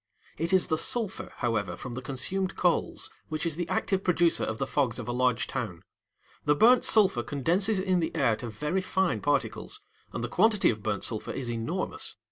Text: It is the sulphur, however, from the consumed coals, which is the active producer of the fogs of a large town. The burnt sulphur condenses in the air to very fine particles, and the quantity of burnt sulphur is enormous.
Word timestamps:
It 0.39 0.51
is 0.51 0.65
the 0.65 0.79
sulphur, 0.79 1.31
however, 1.35 1.77
from 1.77 1.93
the 1.93 2.01
consumed 2.01 2.55
coals, 2.55 3.11
which 3.29 3.45
is 3.45 3.55
the 3.55 3.69
active 3.69 4.03
producer 4.03 4.43
of 4.43 4.57
the 4.57 4.65
fogs 4.65 4.97
of 4.97 5.07
a 5.07 5.11
large 5.11 5.45
town. 5.45 5.83
The 6.43 6.55
burnt 6.55 6.83
sulphur 6.83 7.21
condenses 7.21 7.77
in 7.79 7.99
the 7.99 8.15
air 8.15 8.35
to 8.37 8.49
very 8.49 8.81
fine 8.81 9.21
particles, 9.21 9.79
and 10.11 10.23
the 10.23 10.27
quantity 10.27 10.71
of 10.71 10.81
burnt 10.81 11.03
sulphur 11.03 11.33
is 11.33 11.51
enormous. 11.51 12.15